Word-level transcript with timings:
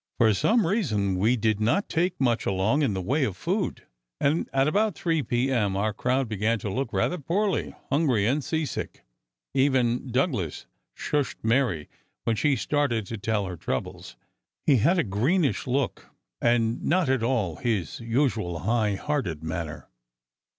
For 0.17 0.33
some 0.33 0.65
reason, 0.65 1.15
we 1.15 1.35
did 1.37 1.59
not 1.59 1.87
take 1.87 2.19
much 2.19 2.47
along 2.47 2.81
in 2.81 2.95
the 2.95 3.03
way 3.03 3.23
of 3.23 3.37
food, 3.37 3.83
and 4.19 4.49
about 4.51 4.95
three 4.95 5.21
P. 5.21 5.51
M. 5.51 5.77
our 5.77 5.93
crowd 5.93 6.27
began 6.27 6.57
to 6.57 6.71
look 6.71 6.91
rather 6.91 7.19
poorly—hungry 7.19 8.25
and 8.25 8.43
seasick. 8.43 9.05
Even 9.53 10.11
Douglas 10.11 10.65
shushed 10.97 11.35
Mary 11.43 11.87
when 12.23 12.35
she 12.35 12.55
started 12.55 13.05
to 13.05 13.17
tell 13.19 13.45
her 13.45 13.55
troubles. 13.57 14.15
He 14.65 14.77
had 14.77 14.97
a 14.97 15.03
greenish 15.03 15.67
look, 15.67 16.07
and 16.41 16.83
not 16.83 17.07
at 17.07 17.21
all 17.21 17.57
his 17.57 17.99
usual 17.99 18.61
high 18.61 18.95
hearted 18.95 19.43
manner. 19.43 19.87